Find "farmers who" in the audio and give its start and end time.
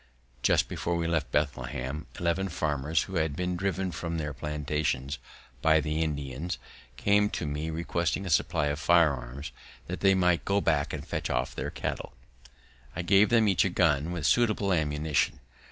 2.49-3.17